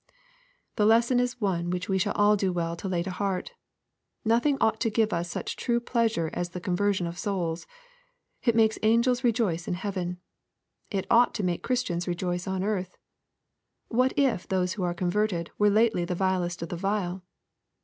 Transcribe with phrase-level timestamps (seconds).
[0.77, 3.51] The lesson is one which we shall all do well to lay to heart.
[4.25, 7.67] Nothing ought to give us such true pleasure as the conversion of souls.
[8.41, 10.17] It makes angels rejoice in tieaven.
[10.89, 12.97] It ought to make Christians rejoice on earth.
[13.89, 17.23] What if those who are converted were lately the vilest of the vile